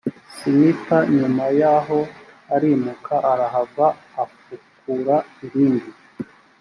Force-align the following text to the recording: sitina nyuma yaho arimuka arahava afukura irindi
sitina 0.35 0.97
nyuma 1.17 1.43
yaho 1.61 1.99
arimuka 2.55 3.13
arahava 3.31 3.87
afukura 4.23 5.15
irindi 5.45 5.89